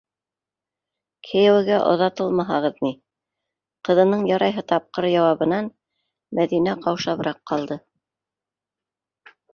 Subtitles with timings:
[1.27, 2.91] Кейәүгә оҙатылмаһағыҙ ни,-
[3.89, 5.69] ҡыҙының ярайһы тапҡыр яуабынан
[6.41, 7.79] Мәҙинә ҡаушабыраҡ ҡалды.